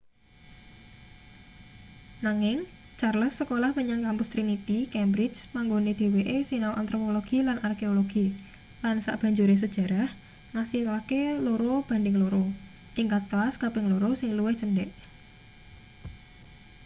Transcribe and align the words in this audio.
nanging 2.25 2.59
charles 2.99 3.33
sekolah 3.39 3.71
menyang 3.77 4.01
kampus 4.07 4.31
trinity 4.33 4.77
cambridge 4.93 5.37
panggone 5.53 5.91
dheweke 5.99 6.37
sinau 6.49 6.73
antropologi 6.81 7.37
lan 7.47 7.57
arkeologi 7.67 8.25
lan 8.83 8.97
sabanjure 9.05 9.55
sejarah 9.63 10.09
ngasilake 10.53 11.23
2:2 11.45 12.97
tingkat 12.97 13.23
kelas 13.31 13.55
kaping 13.61 13.85
loro 13.91 14.09
sing 14.19 14.29
luwih 14.37 14.55
cendhek 14.61 14.91